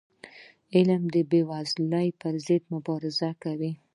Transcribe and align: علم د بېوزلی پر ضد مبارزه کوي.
علم 0.75 1.03
د 1.13 1.15
بېوزلی 1.29 2.09
پر 2.21 2.33
ضد 2.47 2.63
مبارزه 2.73 3.29
کوي. 3.43 3.71